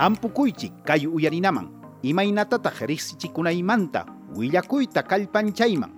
[0.00, 1.68] hampukuychik kay uyarinaman
[2.02, 5.92] imaynatataq riqsichikunaymanta willakuyta kallpanchayman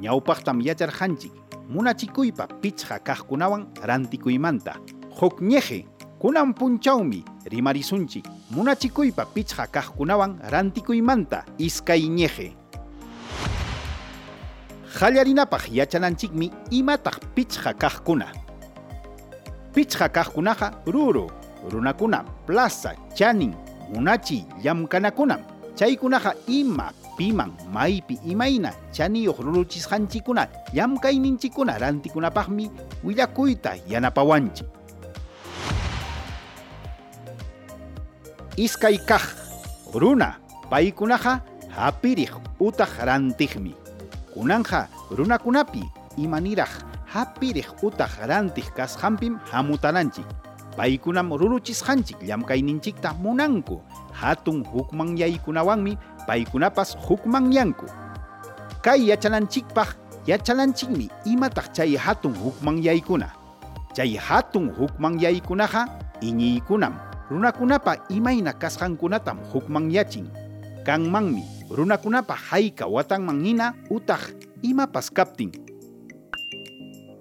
[0.00, 1.32] ñawpaqtam yacharqanchik
[1.68, 4.72] munachikuypa pichqa kaqkunawan rantikuymanta
[5.20, 5.84] huk ñeje
[6.22, 8.24] kunan punchawmi rimarisunchik.
[8.54, 12.54] Munachikuypa pichqa kaqkunawan rantikuymanta iskay ñeje.
[14.98, 18.26] Qallarinapaq yachananchikmi imataq pichqa kaqkuna
[19.74, 21.26] pichqa kaqkunaqa ruru
[21.70, 23.54] runakuna plaza chanin
[23.94, 25.40] munachi llamkanakunam
[25.74, 32.70] chaykunaqa ima piman maypi imayna chaniyuq ruruchisqanchikuna llamkayninchikuna rantikunapaqmi
[33.04, 34.66] willakuyta yanapawanchik
[38.56, 39.24] iskay kaq
[39.94, 40.36] runa
[40.70, 41.40] paykunaqa
[41.72, 43.72] hapiriq utaq rantiqmi
[44.32, 45.84] kunanja runakunapi
[46.20, 46.72] imaniraq
[47.08, 50.28] hapiriq utaq rantiq kasqanpim hamutananchik
[50.76, 53.80] paykunam ruruchisqanchik llamkayninchikta munanku
[54.12, 57.86] hatun hukmanyaykunawanmi paykunapas hukmanyanku
[58.82, 59.88] kay yachananchikpaq
[60.26, 63.28] yachananchikmi imataq chay hatun hukmanyaykuna
[63.96, 65.86] chay hatun hukmanyaykunaqa
[66.20, 66.94] iñiykunam
[67.30, 70.28] runakunapa imayna kasqankunatam hukmanyachin
[70.86, 74.20] kanmanmi runakunapa hayka watanman hina utaq
[74.62, 75.52] imapas kaptin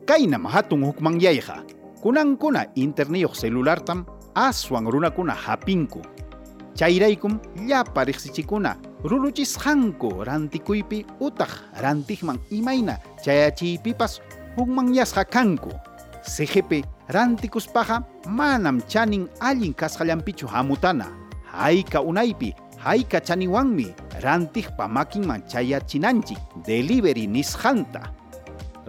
[0.05, 1.63] kaynam hatun hukmanyayqa
[2.01, 6.01] kunankuna interneyuq celulartam aswan runakuna hapinku
[6.75, 14.21] chayraykum llapa riqsichikuna ruruchisqanku rantikuypi utaq rantiqman imayna chayachiypipas
[14.57, 15.71] hukmanyasqa kanku.
[16.21, 21.07] CGP rantikuspaqa manam chanin allin kasqallanpichu hamutana.
[21.51, 28.13] Hayka unaypi hayka chaniwanmi rantiqpa makinman chayachinanchik delivery nisqanta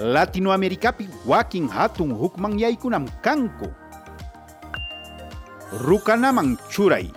[0.01, 3.69] Latinoamericapi wakin hatun hukmanyaykunam kanku
[5.85, 7.13] rukanaman churay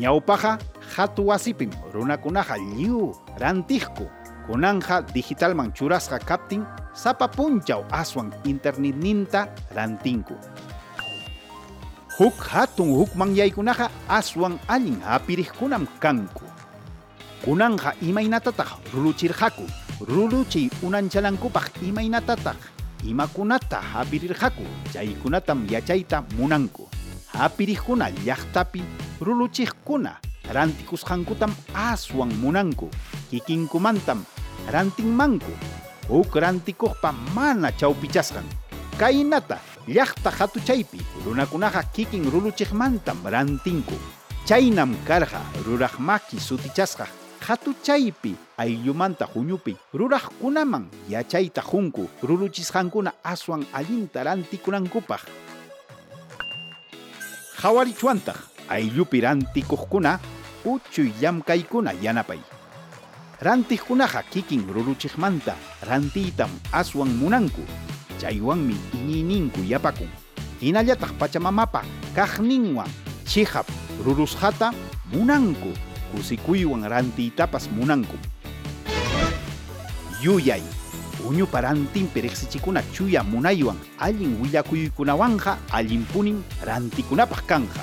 [0.00, 0.56] ñawpaqa
[0.96, 4.08] hatu wasipim runakunaqa lliw rantiqku
[4.48, 6.64] kunanja digitalman churasqa kaptin
[6.96, 10.40] sapa punchaw aswan internetninta rantinku.
[12.16, 16.48] Huk hatun hukmanyaykunaqa aswan allin hapiriqkunam kanku
[17.44, 22.58] kunanja imaynatataq ruluchirqaku ruluchiy unanchalanankupaq imaynatataq
[23.06, 26.88] imakunata hapirirqaku chaykunatam yachayta munanku.
[27.34, 28.82] Hapiriqkuna llaqtapi
[29.20, 30.18] ruluchiqkuna
[30.50, 32.90] rantikusqankutam aswan munanku.
[33.30, 34.24] Kikinkumantam
[34.70, 35.52] rantinmanku.
[36.08, 38.44] Huk rantikuqpa mana chawpichasqan.
[38.98, 43.94] Kaynata llaqta hatuchaypi runakunaqa kikin ruluchiqmantam rantinku.
[44.46, 47.06] Chaynam karqa ruraq maki sutichasqa
[47.46, 55.20] hatuchaypi ayllumanta huñupi ruraqkunaman yachayta junku ruluchisqankuna aswan allinta rantikunankupaq.
[57.60, 58.38] Qhawarichuantaq
[58.68, 60.18] ayllupi rantikuqkuna
[60.64, 62.40] uchuy llamkaykuna yanapay.
[63.40, 65.54] Rantiqkunaqa kikin ruluchiqmanta
[65.84, 67.60] rantiytam aswan munanku
[68.20, 70.08] chaywanmi iñiyninku yapakun.
[70.62, 71.82] Hinallataq pachamamapa
[72.16, 72.88] kaqninwan
[73.28, 73.68] chihap
[74.04, 74.72] rurusqata
[75.12, 75.72] munanku
[76.14, 78.14] kusikuywan rantiytapas munanku
[80.22, 80.62] yuyay
[81.26, 87.82] uñupa rantinpi riqsichikuna chuya munaywan allin willakuykunawanqa allinpunin rantikunapaq kanja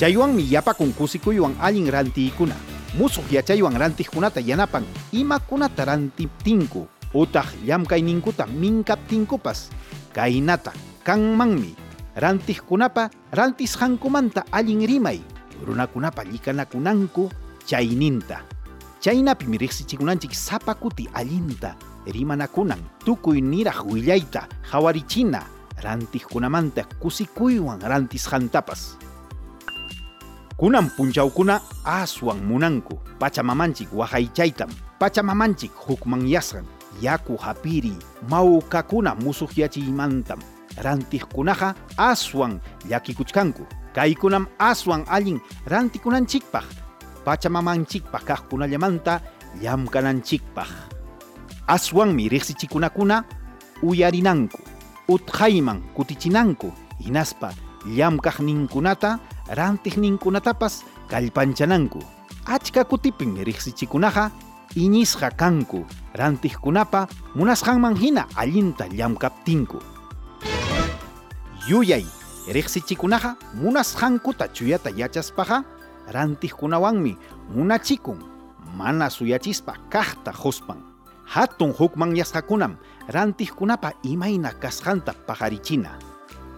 [0.00, 2.56] chaywanmi yapakun kusikuywan allin rantiykuna
[2.96, 9.68] musuq yachaywan rantiqkunata yanapan imakunata rantiptinku utaq llamkayninkuta minkaptinkupas
[10.16, 10.72] kaynata
[11.04, 11.76] kanmanmi
[12.16, 15.20] rantiqkunapa rantisqankumanta allin rimay
[15.66, 17.30] runakunapa llikanakunanku
[17.66, 18.42] chayninta
[19.00, 21.74] chaynapimi riqsichikunanchik sapa kuti allinta.
[22.06, 25.42] Rimanakunan tukuy niraq willayta hawarichina
[25.82, 28.98] rantiqkunamanta kusikuywan rantisqantapas
[30.56, 32.98] kunan punchawkuna aswan munanku.
[33.18, 36.66] Pachamamanchik waqaychaytam pachamamanchik hukmanyasqan
[37.00, 37.94] yaku hapiri
[38.28, 40.38] mawkakuna musuqyachiymantam
[40.82, 42.58] rantiqkunaqa aswan
[42.88, 46.64] llakikuchkanku kaykunam aswan allin rantikunanchikpaq
[47.24, 49.20] pachamamanchikpaq kaqkunallamanta
[49.62, 50.70] llamkananchikpaq
[51.66, 53.24] aswanmi riqsichikunakuna
[53.82, 54.60] uyarinanku
[55.08, 56.72] utqayman kutichinanku
[57.04, 57.52] hinaspa
[57.86, 59.18] llamkaqninkunata
[59.58, 62.00] rantiqninkunatapas kallpanchananku
[62.46, 64.30] achka kutipin riqsichikunaqa
[64.76, 65.84] iñisqa kanku
[66.14, 69.78] rantiqkunapa munasqanman hina allinta llamkaptinku
[71.68, 75.62] yuyay riqsichikunaqa munasqankuta chuyata yachaspaqa
[76.10, 77.16] rantiqkunawanmi
[77.54, 78.18] munachikun
[78.76, 80.82] mana suyachispa kaqta huspan
[81.26, 82.76] hatun hukmanyasqakunam
[83.08, 85.98] rantiqkunapa imayna kasqanta paqarichina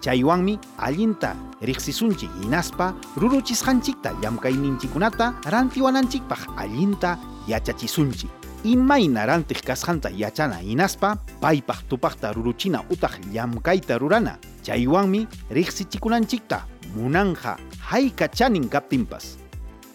[0.00, 8.31] chaywanmi allinta riqsisunchik hinaspa ruruchisqanchikta llamkayninchikkunata rantiwananchikpaq allinta yachachisunchik.
[8.64, 16.64] Imayna rantiq kasqanta yachana hinaspa paypaq tupaqta ruruchina utaq llamkayta rurana chaywanmi riqsichikunanchikta
[16.96, 19.37] munanja hayka chanin kaptinpas.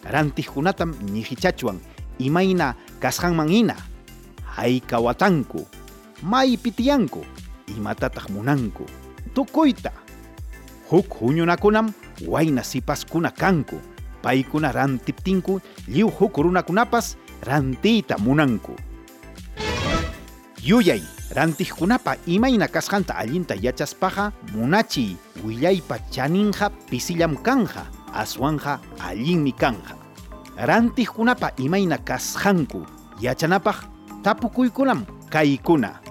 [0.06, 1.80] Rantiqkunatam ñijichachuan
[2.20, 3.76] imayna kasqanman hina
[4.56, 5.66] hayka watanku
[6.24, 7.26] maypi tiyanku
[7.76, 8.86] imatataq munanku
[9.34, 9.92] tukuyta.
[10.90, 11.92] Huk huñunakunam
[12.28, 13.82] wayna sipaskuna kanku
[14.22, 18.76] paykuna rantiptinku lliw huk runakunapas rantiyta munanku
[20.64, 21.00] yuyay
[21.32, 29.96] rantiqkunapa imayna kasqanta allinta yachaspaqa munachiy willaypa chaninqa pisillam kanja aswanja allinmi kanja
[30.60, 32.84] rantiqkunapa imayna kasqanku
[33.24, 33.88] yachanapaq
[34.24, 36.04] tapukuykunam kaykuna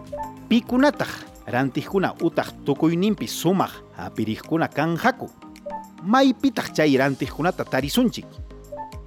[0.49, 1.13] pikunataq
[1.45, 5.29] rantiqkuna utaq tukuyninpi sumaq hapiriqkuna kanjaku
[6.09, 8.25] maypitaq chay rantiqkunata tarisunchik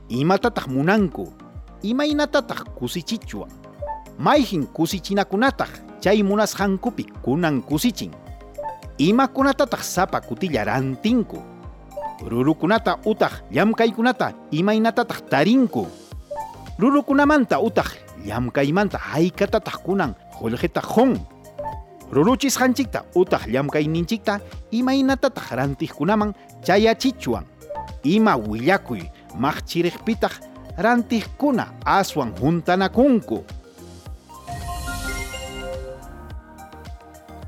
[0.10, 1.34] imatataq munanku
[1.82, 3.61] imaynatataq kusichichwan
[4.18, 5.70] mayjin kusichinakunataq
[6.02, 8.12] chay munasqankupi kunan kusichin
[8.98, 11.42] imakunatataq sapa kutilla rantinku
[12.22, 15.88] rurukunata utaq llamkaykunata imaynatataq tarinku.
[16.80, 21.18] Rurukunamanta utaq llamkaymanta haykatataq kunan qullqita qhun
[22.12, 24.40] ruruchisqanchikta utaq llamkayninchikta
[24.72, 26.34] imaynatataq rantiqkunaman
[26.66, 27.46] chayachichwan
[28.04, 29.02] ima willakuy
[29.38, 30.34] maqchiriqpitaq
[30.78, 33.46] rantiqkuna aswan juntanakunku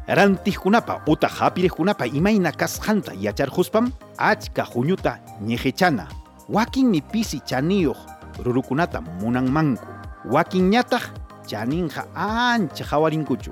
[0.07, 6.07] rantiqkunapa utaq hapiriqkunapa imayna kasqanta yacharquspam achka huñuta ñejichana
[6.49, 7.97] wakinmi pisi chaniyuq
[8.43, 9.85] rurukunata munanmanku
[10.31, 11.03] wakinñataq
[11.47, 13.51] chaninqa ancha hawarinkuchu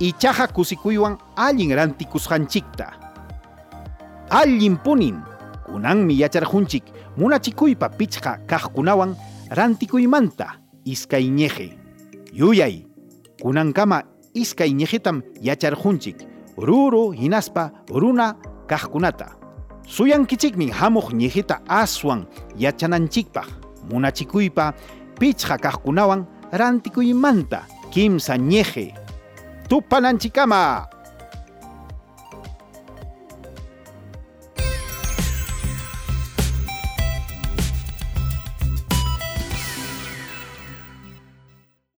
[0.00, 2.86] ichaqa kusikuywan allin rantikusqanchikta
[4.30, 5.20] allin punin
[5.66, 6.84] kunanmi yacharqunchik
[7.16, 9.14] munachikuypa pichqa kaqkunawan
[9.50, 10.46] rantikuymanta
[10.84, 11.76] iskay ñeje.
[12.32, 12.86] Yuyay
[13.42, 14.02] kunankama
[14.34, 16.16] iskay ñejetam yacharqunchik
[16.56, 18.36] ruru hinaspa runa
[18.66, 19.36] kaqkunata
[19.86, 23.48] suyankichikmin hamuq ñejeta aswan yachananchikpaq
[23.90, 24.74] munachikuypa
[25.18, 28.94] pichqa kaqkunawan rantikuymanta kimsa ñeje.
[29.68, 30.88] Tupananchikama